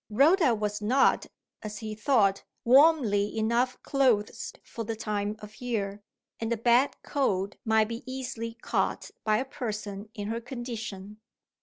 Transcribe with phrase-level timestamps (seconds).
[0.09, 1.27] Rhoda was not,
[1.61, 6.01] as he thought, warmly enough clothed for the time of year;
[6.39, 11.19] and a bad cold might be easily caught by a person in her condition.